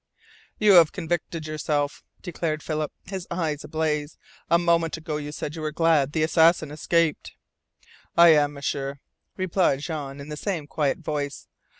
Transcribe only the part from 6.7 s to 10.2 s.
escaped!" "I am, M'sieur," replied Jean